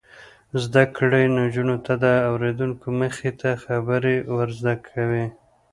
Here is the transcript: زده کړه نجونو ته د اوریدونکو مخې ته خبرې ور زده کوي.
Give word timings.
زده 0.63 0.83
کړه 0.95 1.19
نجونو 1.39 1.75
ته 1.85 1.93
د 2.03 2.05
اوریدونکو 2.29 2.87
مخې 3.01 3.29
ته 3.39 3.49
خبرې 3.63 4.15
ور 4.35 4.49
زده 4.59 4.75
کوي. 4.87 5.25